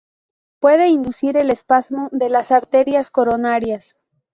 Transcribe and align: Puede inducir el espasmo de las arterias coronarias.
Puede 0.59 0.87
inducir 0.87 1.37
el 1.37 1.51
espasmo 1.51 2.09
de 2.11 2.29
las 2.29 2.51
arterias 2.51 3.11
coronarias. 3.11 3.95